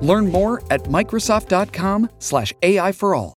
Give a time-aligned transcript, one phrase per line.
[0.00, 3.34] Learn more at Microsoft.com/slash AI for all.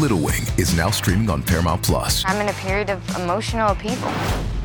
[0.00, 2.22] Little Wing is now streaming on Paramount Plus.
[2.26, 4.10] I'm in a period of emotional upheaval.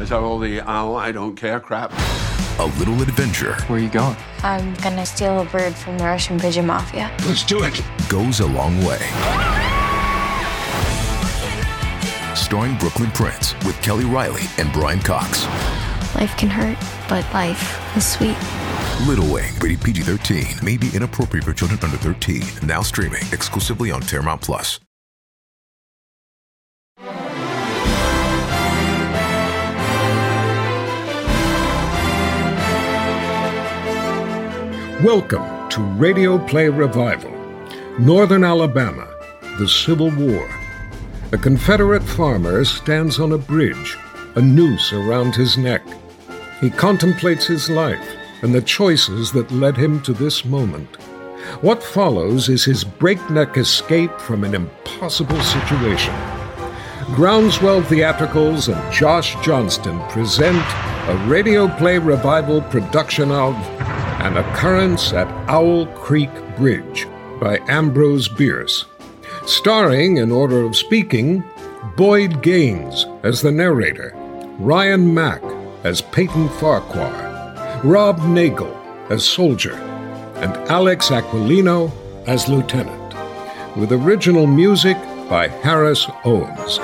[0.02, 1.94] Is that all the oh, I don't care crap?
[2.60, 4.18] A little adventure Where are you going?
[4.44, 7.10] I'm gonna steal a bird from the Russian pigeon mafia.
[7.26, 7.82] Let's do it.
[8.10, 9.00] goes a long way.
[12.36, 15.46] Starring Brooklynn Prince with Kelly Reilly and Brian Cox.
[16.16, 18.36] Life can hurt, but life is sweet.
[19.08, 22.44] Little Wing, rated PG 13, may be inappropriate for children under 13.
[22.68, 24.80] Now streaming exclusively on Paramount Plus.
[35.04, 37.32] Welcome to Radio Play Revival.
[37.98, 39.08] Northern Alabama,
[39.58, 40.48] the Civil War.
[41.32, 43.98] A Confederate farmer stands on a bridge,
[44.36, 45.82] a noose around his neck.
[46.60, 50.96] He contemplates his life and the choices that led him to this moment.
[51.62, 56.14] What follows is his breakneck escape from an impossible situation.
[57.16, 60.64] Groundswell Theatricals and Josh Johnston present
[61.10, 63.56] a radio play revival production of
[64.22, 67.08] An Occurrence at Owl Creek Bridge
[67.40, 68.86] by Ambrose Bierce.
[69.46, 71.44] Starring, in order of speaking,
[71.98, 74.14] Boyd Gaines as the narrator,
[74.60, 75.42] Ryan Mac
[75.84, 77.31] as Peyton Farquhar,
[77.84, 78.78] Rob Nagle
[79.10, 79.74] as soldier,
[80.36, 81.92] and Alex Aquilino
[82.28, 83.16] as lieutenant,
[83.76, 86.80] with original music by Harris Owens.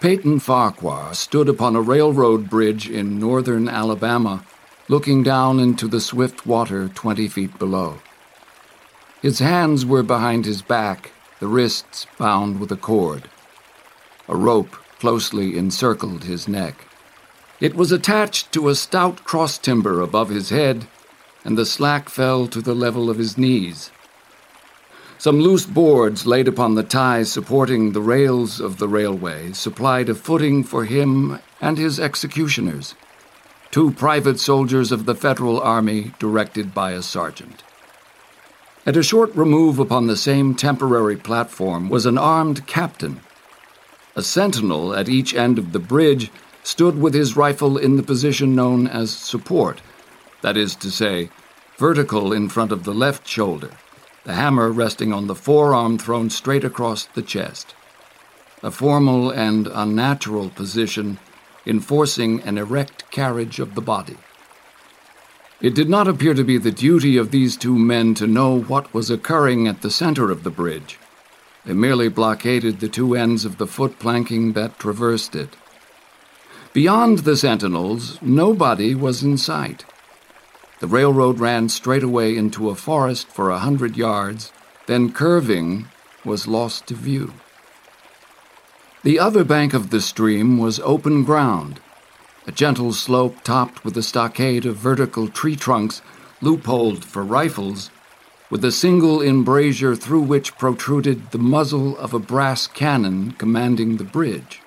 [0.00, 4.44] Peyton Farquhar stood upon a railroad bridge in northern Alabama,
[4.90, 7.96] looking down into the swift water twenty feet below.
[9.22, 13.30] His hands were behind his back, the wrists bound with a cord.
[14.28, 16.88] A rope closely encircled his neck.
[17.60, 20.88] It was attached to a stout cross timber above his head,
[21.44, 23.92] and the slack fell to the level of his knees.
[25.18, 30.16] Some loose boards laid upon the ties supporting the rails of the railway supplied a
[30.16, 32.96] footing for him and his executioners,
[33.70, 37.62] two private soldiers of the Federal Army directed by a sergeant.
[38.86, 43.20] At a short remove upon the same temporary platform was an armed captain.
[44.16, 46.30] A sentinel at each end of the bridge
[46.62, 49.80] stood with his rifle in the position known as support,
[50.42, 51.30] that is to say,
[51.76, 53.70] vertical in front of the left shoulder
[54.24, 57.74] the hammer resting on the forearm thrown straight across the chest.
[58.62, 61.18] A formal and unnatural position
[61.70, 64.16] enforcing an erect carriage of the body.
[65.60, 68.92] It did not appear to be the duty of these two men to know what
[68.92, 70.98] was occurring at the center of the bridge.
[71.64, 75.56] They merely blockaded the two ends of the foot planking that traversed it.
[76.72, 79.84] Beyond the sentinels, nobody was in sight.
[80.80, 84.50] The railroad ran straight away into a forest for a hundred yards,
[84.86, 85.86] then curving,
[86.24, 87.34] was lost to view.
[89.02, 91.80] The other bank of the stream was open ground,
[92.46, 96.02] a gentle slope topped with a stockade of vertical tree trunks
[96.42, 97.90] loopholed for rifles,
[98.50, 104.04] with a single embrasure through which protruded the muzzle of a brass cannon commanding the
[104.04, 104.60] bridge.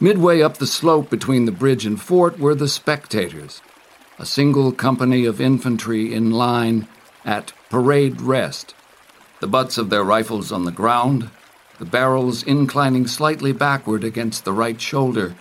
[0.00, 3.60] Midway up the slope between the bridge and fort were the spectators,
[4.18, 6.88] a single company of infantry in line
[7.26, 8.74] at parade rest,
[9.40, 11.30] the butts of their rifles on the ground,
[11.78, 15.34] the barrels inclining slightly backward against the right shoulder,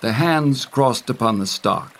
[0.00, 1.94] the hands crossed upon the stock.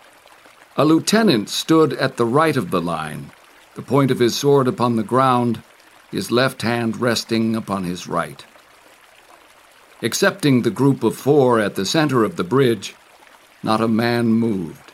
[0.76, 3.31] A lieutenant stood at the right of the line,
[3.75, 5.62] the point of his sword upon the ground,
[6.11, 8.44] his left hand resting upon his right.
[10.00, 12.94] Excepting the group of four at the center of the bridge,
[13.62, 14.93] not a man moved.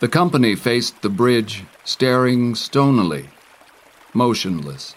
[0.00, 3.30] The company faced the bridge, staring stonily,
[4.12, 4.94] motionless.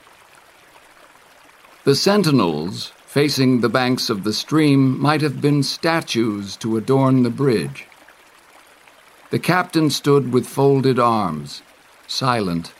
[1.89, 7.31] The sentinels, facing the banks of the stream, might have been statues to adorn the
[7.31, 7.87] bridge.
[9.31, 11.63] The captain stood with folded arms,
[12.05, 12.73] silent,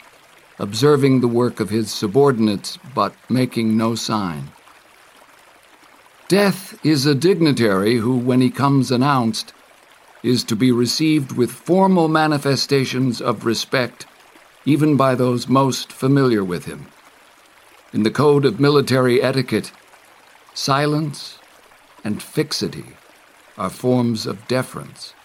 [0.60, 4.52] observing the work of his subordinates but making no sign.
[6.28, 9.54] Death is a dignitary who, when he comes announced,
[10.22, 14.06] is to be received with formal manifestations of respect
[14.66, 16.86] even by those most familiar with him.
[17.92, 19.72] In the code of military etiquette,
[20.54, 21.40] silence
[22.04, 22.86] and fixity
[23.58, 25.16] are forms of deference.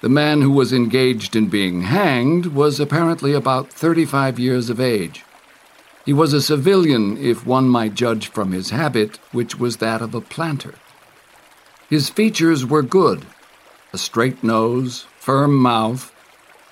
[0.00, 5.24] The man who was engaged in being hanged was apparently about 35 years of age.
[6.06, 10.14] He was a civilian, if one might judge from his habit, which was that of
[10.14, 10.74] a planter.
[11.90, 13.26] His features were good
[13.92, 16.14] a straight nose, firm mouth,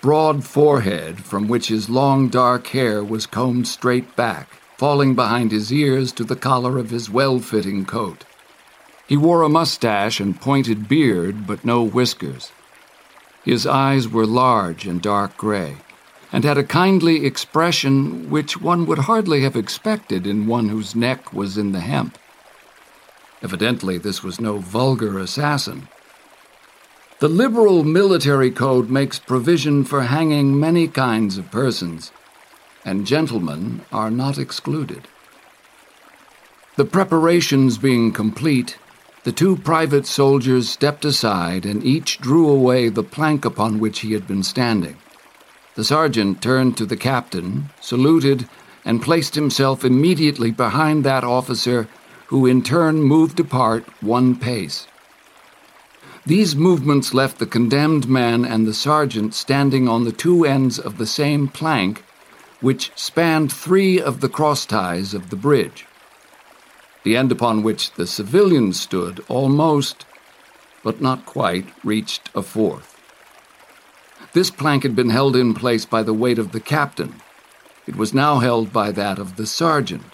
[0.00, 5.70] broad forehead from which his long dark hair was combed straight back, falling behind his
[5.70, 8.24] ears to the collar of his well fitting coat.
[9.06, 12.50] He wore a mustache and pointed beard, but no whiskers.
[13.44, 15.76] His eyes were large and dark gray
[16.32, 21.30] and had a kindly expression which one would hardly have expected in one whose neck
[21.30, 22.16] was in the hemp.
[23.42, 25.88] Evidently, this was no vulgar assassin.
[27.18, 32.12] The liberal military code makes provision for hanging many kinds of persons,
[32.84, 35.06] and gentlemen are not excluded.
[36.76, 38.78] The preparations being complete,
[39.24, 44.12] the two private soldiers stepped aside and each drew away the plank upon which he
[44.12, 44.96] had been standing.
[45.74, 48.48] The sergeant turned to the captain, saluted,
[48.84, 51.86] and placed himself immediately behind that officer,
[52.28, 54.86] who in turn moved apart one pace.
[56.24, 60.96] These movements left the condemned man and the sergeant standing on the two ends of
[60.96, 62.04] the same plank,
[62.60, 65.86] which spanned three of the cross ties of the bridge.
[67.02, 70.04] The end upon which the civilians stood almost,
[70.82, 73.00] but not quite, reached a fourth.
[74.32, 77.16] This plank had been held in place by the weight of the captain.
[77.86, 80.04] It was now held by that of the sergeant.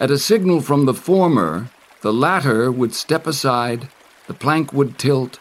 [0.00, 1.68] At a signal from the former,
[2.00, 3.88] the latter would step aside,
[4.26, 5.38] the plank would tilt,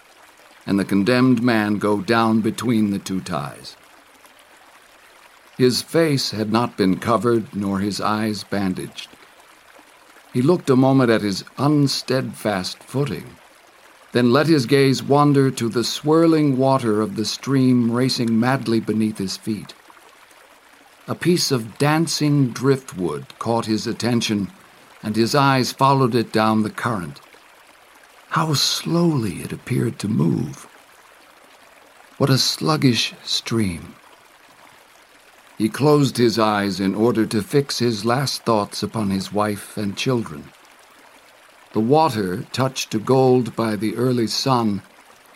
[0.66, 3.76] and the condemned man go down between the two ties.
[5.62, 9.10] His face had not been covered, nor his eyes bandaged.
[10.34, 13.36] He looked a moment at his unsteadfast footing
[14.12, 19.20] then let his gaze wander to the swirling water of the stream racing madly beneath
[19.20, 19.76] his feet.
[21.08, 24.50] A piece of dancing driftwood caught his attention,
[25.04, 27.22] and his eyes followed it down the current.
[28.30, 30.68] How slowly it appeared to move!
[32.18, 33.94] What a sluggish stream!
[35.62, 39.96] He closed his eyes in order to fix his last thoughts upon his wife and
[39.96, 40.46] children.
[41.74, 44.82] The water, touched to gold by the early sun,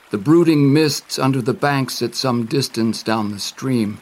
[0.10, 4.00] the brooding mists under the banks at some distance down the stream,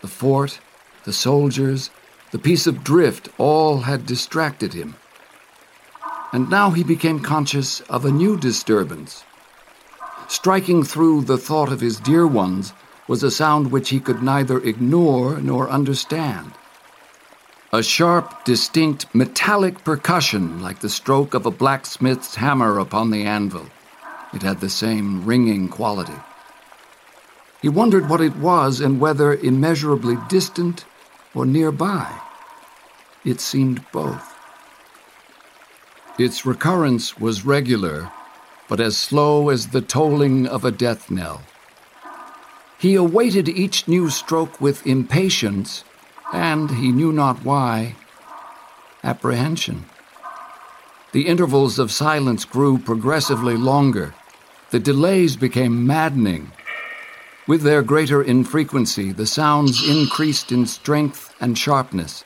[0.00, 0.58] the fort,
[1.04, 1.90] the soldiers,
[2.30, 4.96] the piece of drift, all had distracted him.
[6.32, 9.22] And now he became conscious of a new disturbance.
[10.28, 12.72] Striking through the thought of his dear ones
[13.08, 16.52] was a sound which he could neither ignore nor understand.
[17.72, 23.66] A sharp, distinct, metallic percussion like the stroke of a blacksmith's hammer upon the anvil.
[24.32, 26.20] It had the same ringing quality.
[27.60, 30.84] He wondered what it was and whether immeasurably distant
[31.34, 32.20] or nearby.
[33.24, 34.34] It seemed both.
[36.18, 38.10] Its recurrence was regular,
[38.68, 41.42] but as slow as the tolling of a death knell.
[42.78, 45.84] He awaited each new stroke with impatience
[46.32, 47.96] and he knew not why,
[49.02, 49.86] apprehension.
[51.12, 54.14] The intervals of silence grew progressively longer.
[54.70, 56.52] The delays became maddening.
[57.48, 62.24] With their greater infrequency, the sounds increased in strength and sharpness.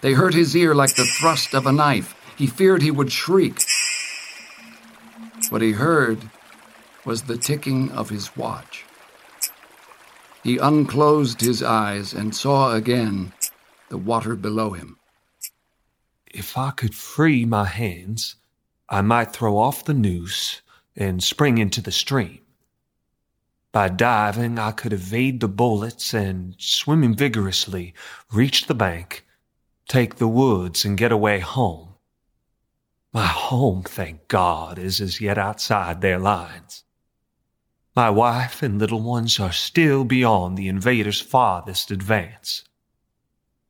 [0.00, 2.14] They hurt his ear like the thrust of a knife.
[2.36, 3.60] He feared he would shriek.
[5.50, 6.30] What he heard
[7.04, 8.84] was the ticking of his watch.
[10.42, 13.32] He unclosed his eyes and saw again
[13.90, 14.98] the water below him.
[16.26, 18.36] If I could free my hands,
[18.88, 20.62] I might throw off the noose
[20.96, 22.40] and spring into the stream.
[23.72, 27.94] By diving, I could evade the bullets and, swimming vigorously,
[28.32, 29.24] reach the bank,
[29.88, 31.94] take the woods, and get away home.
[33.12, 36.84] My home, thank God, is as yet outside their lines.
[38.00, 42.64] My wife and little ones are still beyond the invader's farthest advance.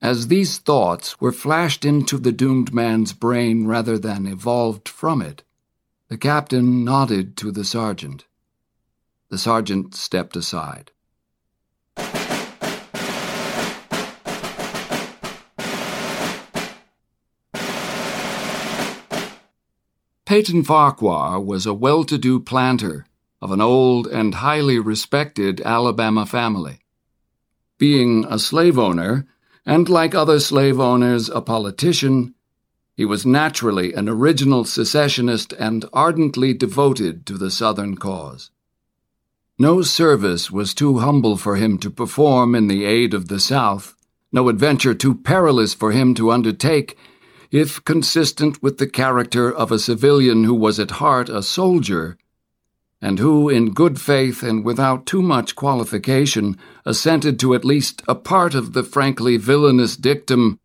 [0.01, 5.43] As these thoughts were flashed into the doomed man's brain rather than evolved from it,
[6.07, 8.27] the captain nodded to the sergeant.
[9.31, 10.93] The sergeant stepped aside.
[20.25, 23.07] Peyton Farquhar was a well to do planter
[23.41, 26.81] of an old and highly respected Alabama family.
[27.79, 29.27] Being a slave owner,
[29.65, 32.35] and like other slave owners, a politician,
[32.95, 38.51] he was naturally an original secessionist and ardently devoted to the Southern cause.
[39.59, 43.95] No service was too humble for him to perform in the aid of the South,
[44.33, 46.97] no adventure too perilous for him to undertake,
[47.51, 52.17] if consistent with the character of a civilian who was at heart a soldier,
[53.01, 58.15] and who, in good faith and without too much qualification, assented to at least a
[58.15, 60.59] part of the frankly villainous dictum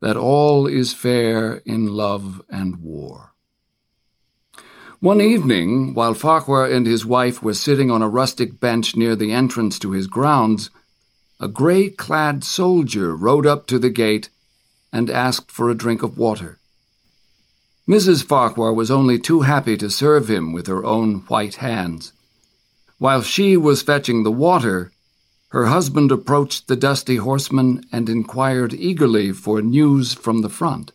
[0.00, 3.32] that all is fair in love and war.
[5.00, 9.32] One evening, while Farquhar and his wife were sitting on a rustic bench near the
[9.32, 10.68] entrance to his grounds,
[11.40, 14.28] a gray clad soldier rode up to the gate
[14.92, 16.59] and asked for a drink of water.
[17.90, 18.24] Mrs.
[18.24, 22.12] Farquhar was only too happy to serve him with her own white hands.
[22.98, 24.92] While she was fetching the water,
[25.48, 30.92] her husband approached the dusty horseman and inquired eagerly for news from the front.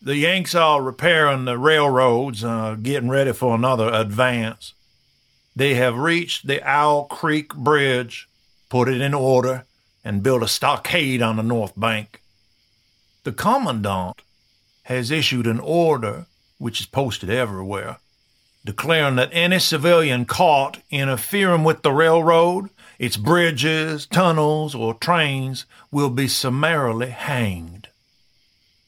[0.00, 4.74] The Yanks are repairing the railroads, uh, getting ready for another advance.
[5.56, 8.28] They have reached the Owl Creek Bridge,
[8.68, 9.64] put it in order,
[10.04, 12.22] and built a stockade on the north bank.
[13.24, 14.22] The commandant
[14.84, 16.26] has issued an order,
[16.58, 17.98] which is posted everywhere,
[18.64, 26.10] declaring that any civilian caught interfering with the railroad, its bridges, tunnels, or trains will
[26.10, 27.88] be summarily hanged.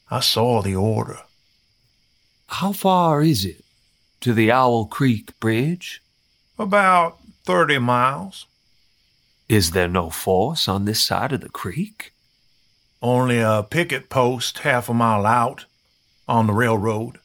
[0.09, 1.19] I saw the order.
[2.47, 3.63] How far is it
[4.21, 6.01] to the Owl Creek Bridge?
[6.57, 8.45] About thirty miles.
[9.49, 12.13] Is there no force on this side of the creek?
[13.01, 15.65] Only a picket post half a mile out
[16.27, 17.19] on the railroad,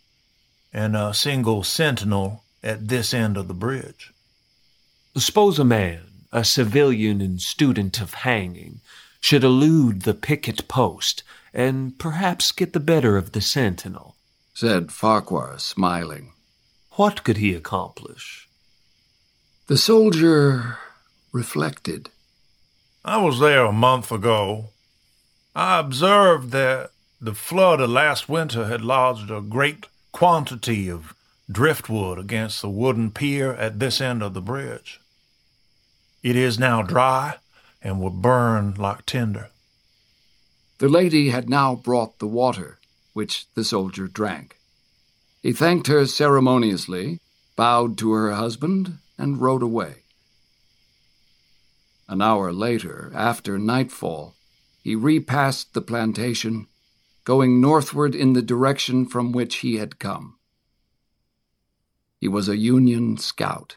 [0.73, 4.13] and a single sentinel at this end of the bridge.
[5.17, 8.81] Suppose a man, a civilian and student of hanging,
[9.21, 14.17] should elude the picket post and perhaps get the better of the sentinel,
[14.55, 16.33] said Farquhar, smiling.
[16.93, 18.49] What could he accomplish?
[19.67, 20.79] The soldier
[21.33, 22.11] reflected.
[23.05, 24.71] I was there a month ago.
[25.55, 26.92] I observed that
[27.25, 31.15] the flood of last winter had lodged a great quantity of
[31.49, 35.01] driftwood against the wooden pier at this end of the bridge.
[36.25, 37.37] It is now dry
[37.81, 39.51] and will burn like tinder.
[40.79, 42.81] The lady had now brought the water,
[43.13, 44.57] which the soldier drank.
[45.43, 47.21] He thanked her ceremoniously,
[47.55, 50.03] bowed to her husband, and rode away.
[52.09, 54.35] An hour later, after nightfall,
[54.83, 56.67] he repassed the plantation,
[57.25, 60.37] going northward in the direction from which he had come.
[62.21, 63.77] He was a Union scout.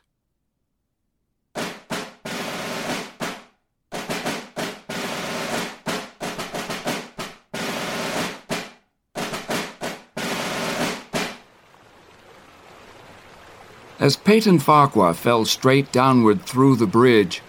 [13.97, 17.41] As Peyton Farquhar fell straight downward through the bridge,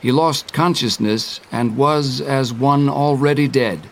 [0.00, 3.88] he lost consciousness and was as one already dead.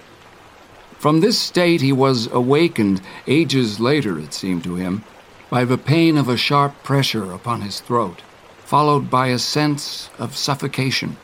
[1.00, 5.02] From this state he was awakened, ages later it seemed to him,
[5.49, 8.21] by the pain of a sharp pressure upon his throat,
[8.59, 11.16] followed by a sense of suffocation.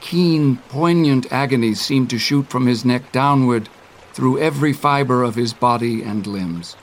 [0.00, 3.68] Keen, poignant agony seemed to shoot from his neck downward
[4.12, 6.74] through every fiber of his body and limbs.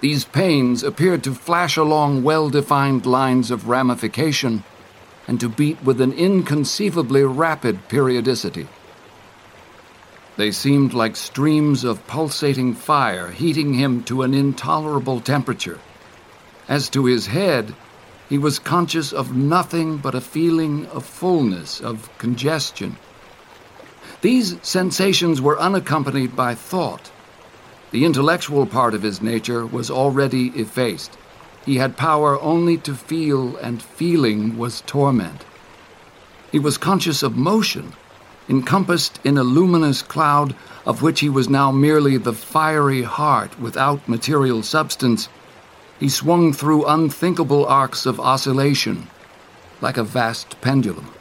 [0.00, 4.64] These pains appeared to flash along well defined lines of ramification
[5.26, 8.68] and to beat with an inconceivably rapid periodicity.
[10.38, 15.78] They seemed like streams of pulsating fire heating him to an intolerable temperature.
[16.66, 17.74] As to his head,
[18.30, 22.96] he was conscious of nothing but a feeling of fullness, of congestion.
[24.22, 27.10] These sensations were unaccompanied by thought
[27.90, 31.16] the intellectual part of his nature was already effaced.
[31.64, 35.44] He had power only to feel, and feeling was torment.
[36.52, 37.94] He was conscious of motion,
[38.48, 40.54] encompassed in a luminous cloud
[40.86, 45.28] of which he was now merely the fiery heart without material substance.
[46.00, 49.08] He swung through unthinkable arcs of oscillation,
[49.80, 51.12] like a vast pendulum.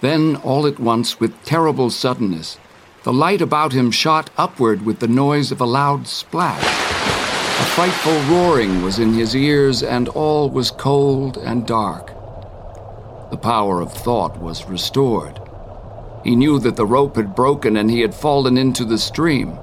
[0.00, 2.58] Then, all at once, with terrible suddenness,
[3.02, 6.62] the light about him shot upward with the noise of a loud splash.
[6.62, 12.08] A frightful roaring was in his ears, and all was cold and dark.
[13.30, 15.39] The power of thought was restored.
[16.24, 19.58] He knew that the rope had broken and he had fallen into the stream.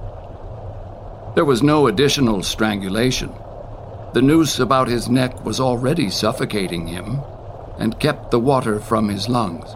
[1.35, 3.31] There was no additional strangulation.
[4.13, 7.19] The noose about his neck was already suffocating him
[7.77, 9.75] and kept the water from his lungs.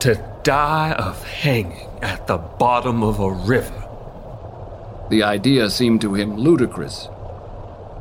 [0.00, 3.88] To die of hanging at the bottom of a river.
[5.10, 7.08] The idea seemed to him ludicrous.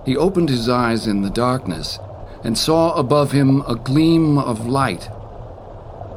[0.05, 1.99] He opened his eyes in the darkness
[2.43, 5.09] and saw above him a gleam of light.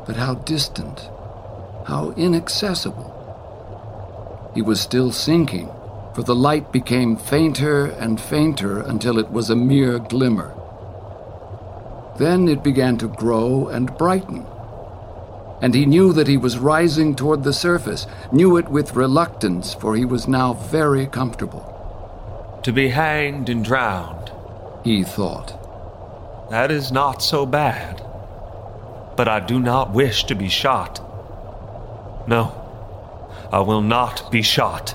[0.07, 1.11] But how distant,
[1.85, 3.11] how inaccessible.
[4.55, 5.69] He was still sinking,
[6.14, 10.55] for the light became fainter and fainter until it was a mere glimmer.
[12.19, 14.47] Then it began to grow and brighten.
[15.61, 19.97] And he knew that he was rising toward the surface, knew it with reluctance, for
[19.97, 21.71] he was now very comfortable.
[22.62, 24.31] To be hanged and drowned,
[24.85, 25.61] he thought.
[26.50, 28.00] That is not so bad.
[29.17, 31.00] But I do not wish to be shot.
[32.26, 32.52] No,
[33.52, 34.95] I will not be shot.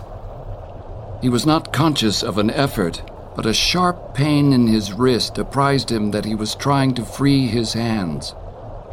[1.22, 3.02] He was not conscious of an effort,
[3.36, 7.48] but a sharp pain in his wrist apprised him that he was trying to free
[7.48, 8.34] his hands.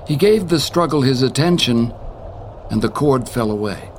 [0.06, 1.94] He gave the struggle his attention,
[2.70, 3.90] and the cord fell away.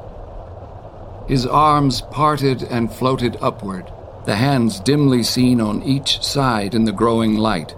[1.27, 3.91] His arms parted and floated upward,
[4.25, 7.75] the hands dimly seen on each side in the growing light.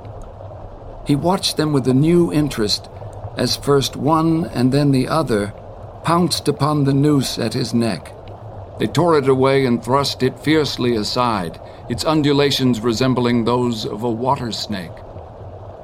[1.08, 2.90] He watched them with a new interest
[3.38, 5.54] as first one and then the other
[6.04, 8.14] pounced upon the noose at his neck.
[8.80, 14.10] They tore it away and thrust it fiercely aside, its undulations resembling those of a
[14.10, 14.92] water snake.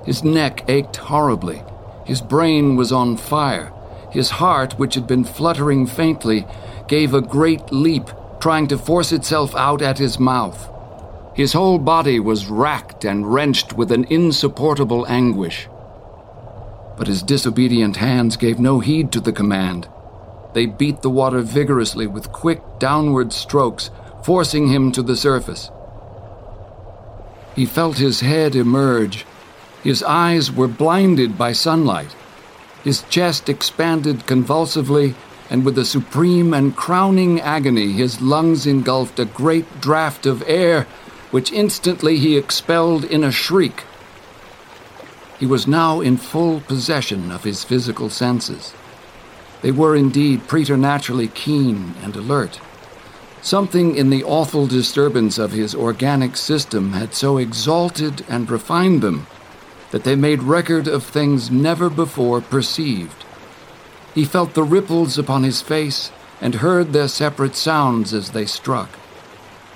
[0.06, 1.62] His neck ached horribly.
[2.06, 3.74] His brain was on fire.
[4.12, 6.46] His heart, which had been fluttering faintly,
[6.88, 10.70] gave a great leap, trying to force itself out at his mouth.
[11.34, 15.68] His whole body was racked and wrenched with an insupportable anguish.
[16.96, 19.90] But his disobedient hands gave no heed to the command.
[20.56, 23.92] They beat the water vigorously with quick downward strokes,
[24.24, 25.70] forcing him to the surface.
[27.54, 29.26] He felt his head emerge.
[29.84, 32.16] His eyes were blinded by sunlight.
[32.86, 35.16] His chest expanded convulsively,
[35.50, 40.88] and with a supreme and crowning agony, his lungs engulfed a great draught of air
[41.32, 43.84] which instantly he expelled in a shriek.
[45.38, 48.74] He was now in full possession of his physical senses.
[49.66, 52.60] They were indeed preternaturally keen and alert.
[53.42, 59.26] Something in the awful disturbance of his organic system had so exalted and refined them
[59.90, 63.26] that they made record of things never before perceived.
[64.14, 68.90] He felt the ripples upon his face and heard their separate sounds as they struck.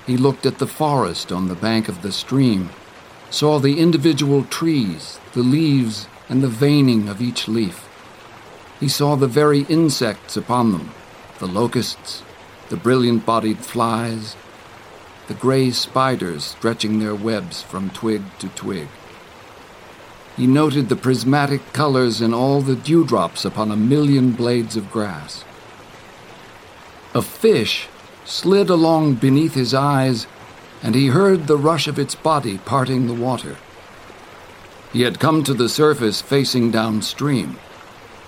[0.06, 2.70] He looked at the forest on the bank of the stream,
[3.28, 7.89] saw the individual trees, the leaves, and the veining of each leaf.
[8.80, 10.90] He saw the very insects upon them
[11.38, 12.22] the locusts,
[12.68, 14.36] the brilliant bodied flies,
[15.28, 18.88] the gray spiders stretching their webs from twig to twig.
[20.36, 25.44] He noted the prismatic colors in all the dewdrops upon a million blades of grass.
[27.14, 27.88] A fish
[28.24, 30.26] slid along beneath his eyes,
[30.82, 33.56] and he heard the rush of its body parting the water.
[34.92, 37.58] He had come to the surface facing downstream.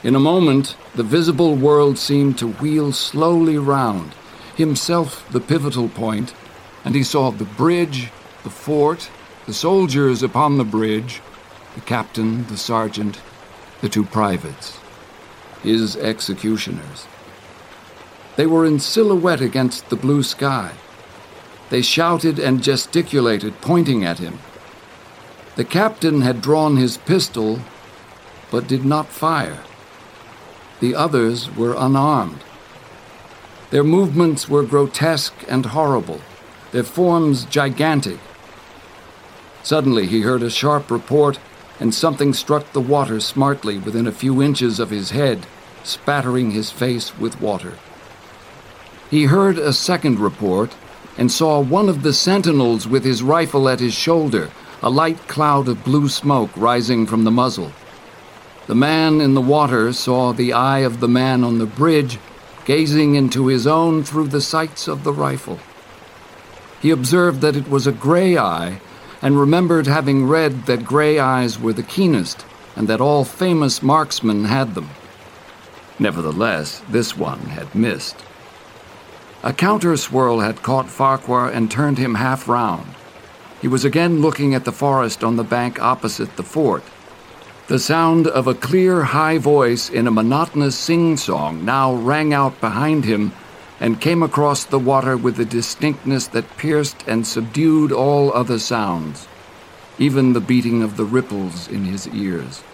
[0.04, 4.14] In a moment, the visible world seemed to wheel slowly round,
[4.56, 6.34] himself the pivotal point,
[6.84, 8.10] and he saw the bridge,
[8.42, 9.08] the fort,
[9.46, 11.20] the soldiers upon the bridge,
[11.76, 13.20] the captain, the sergeant,
[13.80, 14.80] the two privates,
[15.62, 17.06] his executioners.
[18.34, 20.72] They were in silhouette against the blue sky.
[21.70, 24.40] They shouted and gesticulated, pointing at him.
[25.54, 27.60] The captain had drawn his pistol,
[28.50, 29.60] but did not fire.
[30.82, 32.40] The others were unarmed.
[33.70, 36.20] Their movements were grotesque and horrible,
[36.72, 38.18] their forms gigantic.
[39.62, 41.38] Suddenly he heard a sharp report,
[41.78, 45.46] and something struck the water smartly within a few inches of his head,
[45.84, 47.74] spattering his face with water.
[49.08, 50.74] He heard a second report
[51.16, 54.50] and saw one of the sentinels with his rifle at his shoulder,
[54.82, 57.70] a light cloud of blue smoke rising from the muzzle.
[58.66, 62.18] The man in the water saw the eye of the man on the bridge
[62.64, 65.58] gazing into his own through the sights of the rifle.
[66.80, 68.80] He observed that it was a gray eye
[69.20, 72.44] and remembered having read that gray eyes were the keenest
[72.76, 74.90] and that all famous marksmen had them.
[75.98, 78.16] Nevertheless, this one had missed.
[79.42, 82.94] A counter swirl had caught Farquhar and turned him half round.
[83.60, 86.84] He was again looking at the forest on the bank opposite the fort.
[87.68, 92.60] The sound of a clear, high voice in a monotonous sing song now rang out
[92.60, 93.32] behind him,
[93.78, 99.28] and came across the water with a distinctness that pierced and subdued all other sounds,
[99.96, 102.64] even the beating of the ripples in his ears.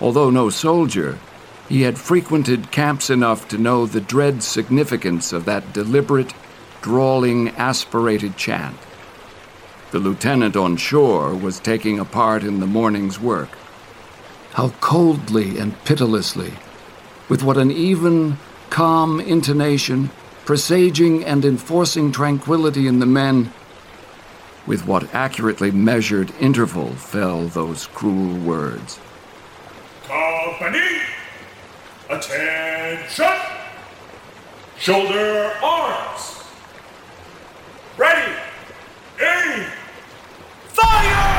[0.00, 1.18] Although no soldier,
[1.68, 6.32] he had frequented camps enough to know the dread significance of that deliberate,
[6.80, 8.78] drawling, aspirated chant.
[9.90, 13.50] The lieutenant on shore was taking a part in the morning's work.
[14.56, 16.54] How coldly and pitilessly,
[17.28, 18.38] with what an even,
[18.70, 20.08] calm intonation,
[20.46, 23.52] presaging and enforcing tranquility in the men,
[24.66, 28.98] with what accurately measured interval fell those cruel words.
[30.04, 31.02] Company,
[32.08, 33.26] attention!
[34.78, 36.44] Shoulder arms!
[37.98, 38.32] Ready!
[39.20, 39.66] Aim!
[40.68, 41.36] Fire!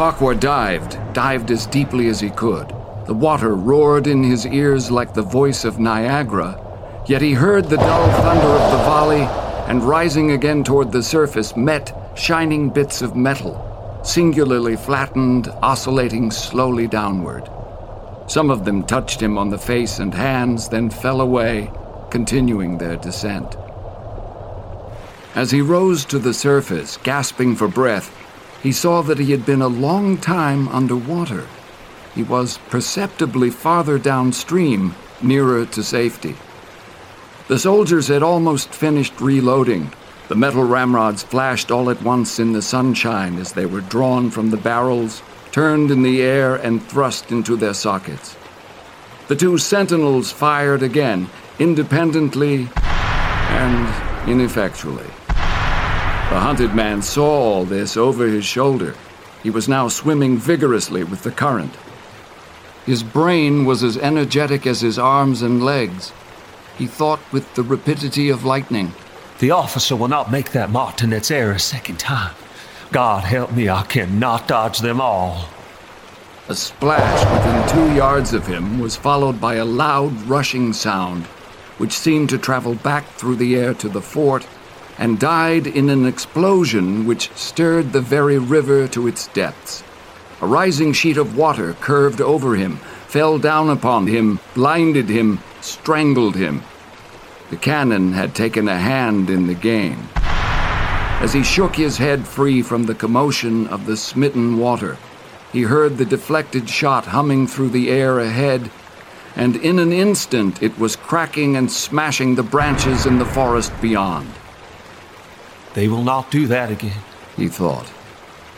[0.00, 2.72] Farquhar dived, dived as deeply as he could.
[3.04, 6.58] The water roared in his ears like the voice of Niagara,
[7.06, 9.24] yet he heard the dull thunder of the volley
[9.68, 16.86] and rising again toward the surface met shining bits of metal, singularly flattened, oscillating slowly
[16.86, 17.50] downward.
[18.26, 21.70] Some of them touched him on the face and hands, then fell away,
[22.08, 23.54] continuing their descent.
[25.34, 28.16] As he rose to the surface, gasping for breath,
[28.62, 31.46] he saw that he had been a long time underwater.
[32.14, 36.36] He was perceptibly farther downstream, nearer to safety.
[37.48, 39.92] The soldiers had almost finished reloading.
[40.28, 44.50] The metal ramrods flashed all at once in the sunshine as they were drawn from
[44.50, 48.36] the barrels, turned in the air, and thrust into their sockets.
[49.28, 55.06] The two sentinels fired again, independently and ineffectually.
[56.30, 58.94] The hunted man saw all this over his shoulder.
[59.42, 61.74] He was now swimming vigorously with the current.
[62.86, 66.12] His brain was as energetic as his arms and legs.
[66.78, 68.92] He thought with the rapidity of lightning.
[69.40, 72.36] The officer will not make that martinet's error a second time.
[72.92, 75.48] God help me, I cannot dodge them all.
[76.48, 81.26] A splash within two yards of him was followed by a loud rushing sound,
[81.78, 84.46] which seemed to travel back through the air to the fort
[85.00, 89.82] and died in an explosion which stirred the very river to its depths.
[90.42, 92.76] A rising sheet of water curved over him,
[93.08, 96.62] fell down upon him, blinded him, strangled him.
[97.48, 100.06] The cannon had taken a hand in the game.
[100.14, 104.98] As he shook his head free from the commotion of the smitten water,
[105.50, 108.70] he heard the deflected shot humming through the air ahead,
[109.34, 114.28] and in an instant it was cracking and smashing the branches in the forest beyond.
[115.74, 117.02] They will not do that again,
[117.36, 117.90] he thought.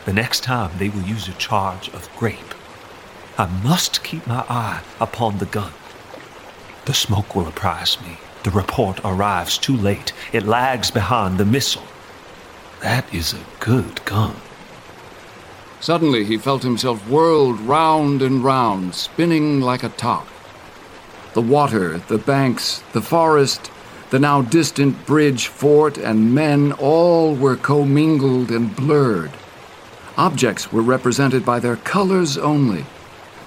[0.05, 2.55] The next time they will use a charge of grape.
[3.38, 5.72] I must keep my eye upon the gun.
[6.85, 8.18] The smoke will apprise me.
[8.42, 10.12] The report arrives too late.
[10.33, 11.85] It lags behind the missile.
[12.81, 14.37] That is a good gun.
[15.81, 20.27] Suddenly he felt himself whirled round and round, spinning like a top.
[21.35, 23.72] The water, the banks, the forest,
[24.12, 29.31] the now distant bridge, fort, and men all were commingled and blurred.
[30.18, 32.85] Objects were represented by their colors only.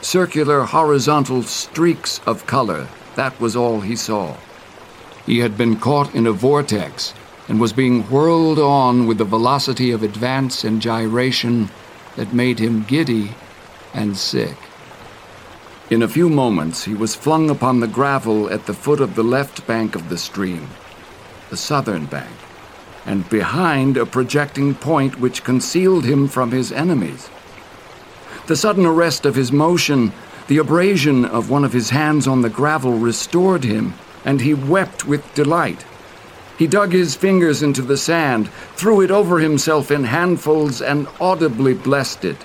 [0.02, 4.36] Circular horizontal streaks of color, that was all he saw.
[5.28, 7.14] He had been caught in a vortex
[7.48, 11.70] and was being whirled on with the velocity of advance and gyration
[12.16, 13.36] that made him giddy
[13.94, 14.58] and sick.
[15.88, 19.24] In a few moments, he was flung upon the gravel at the foot of the
[19.24, 20.68] left bank of the stream,
[21.52, 22.36] the southern bank,
[23.06, 27.30] and behind a projecting point which concealed him from his enemies.
[28.48, 30.12] The sudden arrest of his motion,
[30.48, 33.94] the abrasion of one of his hands on the gravel restored him,
[34.24, 35.86] and he wept with delight.
[36.58, 41.76] He dug his fingers into the sand, threw it over himself in handfuls, and audibly
[41.76, 42.38] blessed it.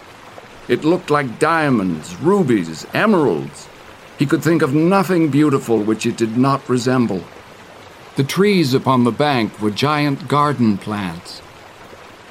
[0.70, 3.68] It looked like diamonds, rubies, emeralds.
[4.20, 7.24] He could think of nothing beautiful which it did not resemble.
[8.14, 11.42] The trees upon the bank were giant garden plants.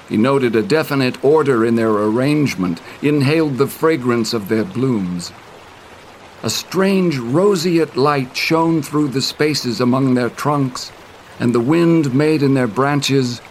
[0.08, 5.34] He noted a definite order in their arrangement, inhaled the fragrance of their blooms.
[6.42, 10.94] A strange roseate light shone through the spaces among their trunks,
[11.42, 13.42] and the wind made in their branches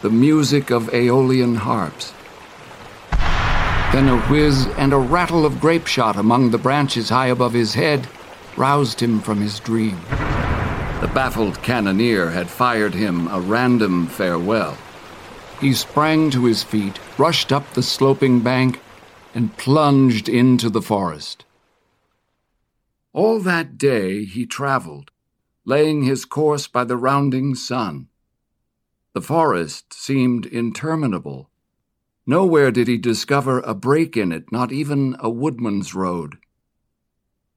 [0.00, 2.12] the music of Aeolian harps.
[3.92, 7.74] Then a whiz and a rattle of grape shot among the branches high above his
[7.74, 8.06] head
[8.56, 9.98] roused him from his dream.
[11.00, 14.76] The baffled cannoneer had fired him a random farewell.
[15.60, 18.80] He sprang to his feet, rushed up the sloping bank,
[19.34, 21.44] and plunged into the forest.
[23.12, 25.10] All that day he traveled,
[25.64, 28.08] laying his course by the rounding sun.
[29.14, 31.48] The forest seemed interminable.
[32.28, 36.36] Nowhere did he discover a break in it, not even a woodman's road.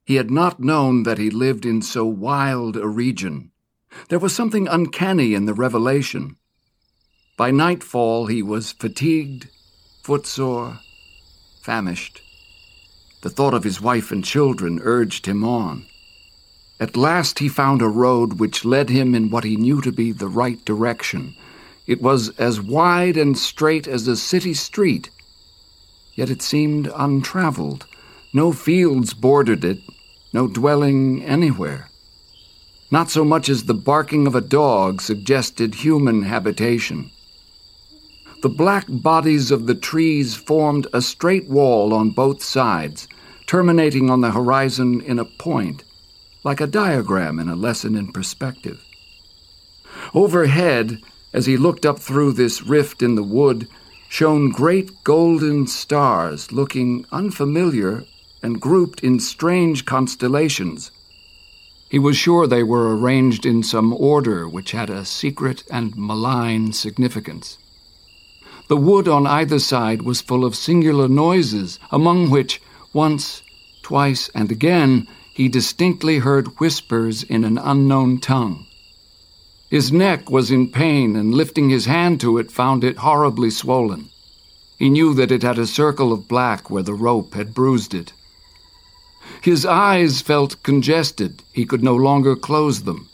[0.05, 3.51] He had not known that he lived in so wild a region.
[4.07, 6.37] There was something uncanny in the revelation.
[7.35, 9.49] By nightfall, he was fatigued,
[10.03, 10.79] footsore,
[11.61, 12.21] famished.
[13.23, 15.85] The thought of his wife and children urged him on.
[16.79, 20.13] At last, he found a road which led him in what he knew to be
[20.13, 21.35] the right direction.
[21.91, 25.09] It was as wide and straight as a city street,
[26.13, 27.85] yet it seemed untraveled.
[28.31, 29.79] No fields bordered it,
[30.31, 31.89] no dwelling anywhere.
[32.91, 37.11] Not so much as the barking of a dog suggested human habitation.
[38.41, 43.05] The black bodies of the trees formed a straight wall on both sides,
[43.47, 45.83] terminating on the horizon in a point,
[46.45, 48.81] like a diagram in a lesson in perspective.
[50.13, 51.01] Overhead,
[51.33, 53.67] as he looked up through this rift in the wood,
[54.09, 58.03] shone great golden stars looking unfamiliar
[58.43, 60.91] and grouped in strange constellations.
[61.89, 66.73] He was sure they were arranged in some order which had a secret and malign
[66.73, 67.57] significance.
[68.67, 72.61] The wood on either side was full of singular noises, among which,
[72.93, 73.41] once,
[73.81, 78.65] twice, and again, he distinctly heard whispers in an unknown tongue.
[79.71, 84.09] His neck was in pain, and lifting his hand to it, found it horribly swollen.
[84.77, 88.11] He knew that it had a circle of black where the rope had bruised it.
[89.41, 91.41] His eyes felt congested.
[91.53, 93.07] He could no longer close them.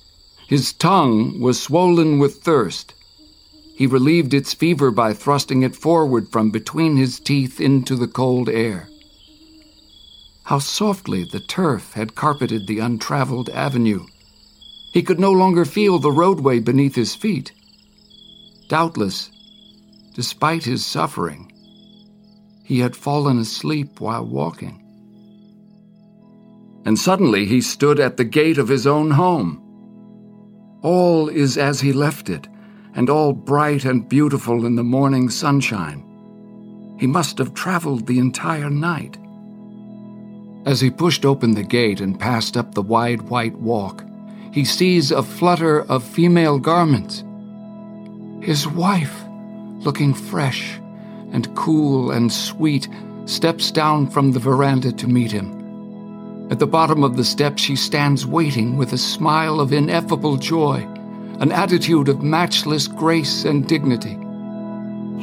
[0.47, 2.95] His tongue was swollen with thirst.
[3.75, 8.49] He relieved its fever by thrusting it forward from between his teeth into the cold
[8.49, 8.89] air.
[10.45, 14.07] How softly the turf had carpeted the untraveled avenue.
[14.97, 17.51] He could no longer feel the roadway beneath his feet.
[18.67, 19.29] Doubtless,
[20.15, 21.51] despite his suffering,
[22.63, 24.83] he had fallen asleep while walking
[26.87, 29.61] and suddenly he stood at the gate of his own home.
[30.81, 32.47] All is as he left it,
[32.95, 36.01] and all bright and beautiful in the morning sunshine.
[36.97, 39.17] He must have traveled the entire night.
[40.65, 44.06] As he pushed open the gate and passed up the wide white walk,
[44.57, 47.23] he sees a flutter of female garments.
[48.43, 49.23] His wife,
[49.81, 50.79] looking fresh
[51.31, 52.89] and cool and sweet,
[53.25, 56.47] steps down from the veranda to meet him.
[56.49, 60.77] At the bottom of the steps, she stands waiting with a smile of ineffable joy,
[61.39, 64.15] an attitude of matchless grace and dignity.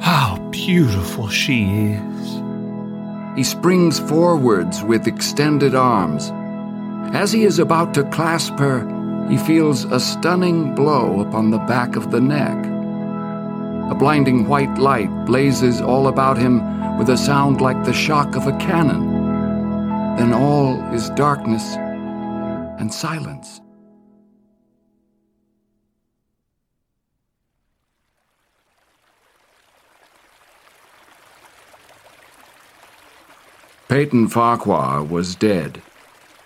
[0.00, 2.40] How beautiful she is.
[3.36, 6.32] He springs forwards with extended arms.
[7.14, 8.80] As he is about to clasp her,
[9.28, 12.56] he feels a stunning blow upon the back of the neck.
[13.90, 18.46] A blinding white light blazes all about him with a sound like the shock of
[18.46, 19.06] a cannon.
[20.16, 21.76] Then all is darkness
[22.78, 23.60] and silence.
[33.88, 35.80] Peyton Farquhar was dead.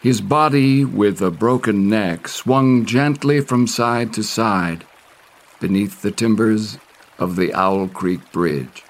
[0.02, 4.86] His body, with a broken neck, swung gently from side to side
[5.60, 6.78] beneath the timbers
[7.18, 8.82] of the Owl Creek Bridge.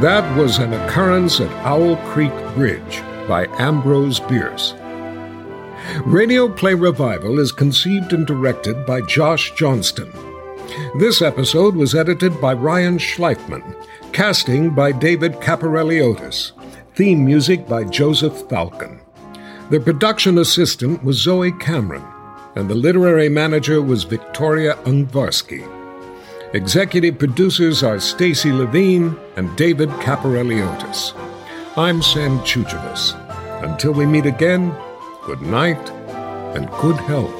[0.00, 4.74] That was an occurrence at Owl Creek Bridge by Ambrose Bierce.
[6.04, 10.10] Radio Play Revival is conceived and directed by Josh Johnston.
[10.94, 13.74] This episode was edited by Ryan Schleifman,
[14.12, 16.52] casting by David Caparelliotis,
[16.94, 19.00] theme music by Joseph Falcon.
[19.70, 22.04] The production assistant was Zoe Cameron,
[22.56, 25.66] and the literary manager was Victoria Ungvarsky.
[26.54, 31.14] Executive producers are Stacy Levine and David Caparelliotis.
[31.76, 33.14] I'm Sam Tsoutsouvas.
[33.62, 34.74] Until we meet again,
[35.24, 35.90] good night
[36.56, 37.39] and good health.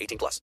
[0.00, 0.40] 18 plus.